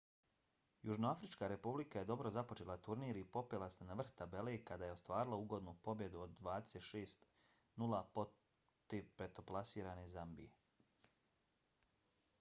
južnoafrička 0.89 1.47
republika 1.51 1.99
je 2.01 2.07
dobro 2.11 2.29
započela 2.37 2.77
turnir 2.87 3.17
i 3.21 3.25
popela 3.35 3.67
se 3.75 3.85
na 3.89 3.97
vrh 3.99 4.09
tabele 4.21 4.55
kada 4.71 4.89
je 4.89 4.95
ostvarila 4.95 5.37
ugodnu 5.43 5.75
pobjedu 5.89 6.21
od 6.23 6.33
26:00 6.47 8.01
protiv 8.17 9.11
petoplasirane 9.21 10.07
zambije 10.15 10.51